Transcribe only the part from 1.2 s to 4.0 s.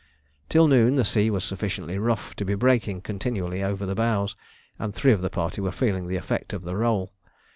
was sufficiently rough to be breaking continually over the